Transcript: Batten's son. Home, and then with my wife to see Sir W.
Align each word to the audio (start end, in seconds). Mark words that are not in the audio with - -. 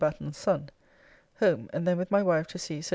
Batten's 0.01 0.35
son. 0.35 0.69
Home, 1.41 1.69
and 1.73 1.87
then 1.87 1.95
with 1.99 2.09
my 2.09 2.23
wife 2.23 2.47
to 2.47 2.57
see 2.57 2.81
Sir 2.81 2.87
W. 2.87 2.89